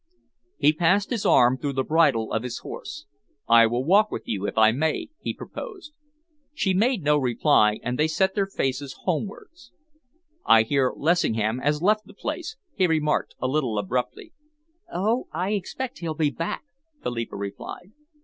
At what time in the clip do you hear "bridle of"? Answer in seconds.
1.83-2.41